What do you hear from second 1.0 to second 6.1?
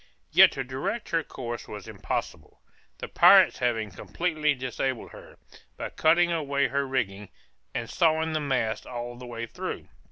her course was impossible; the pirates having completely disabled her, by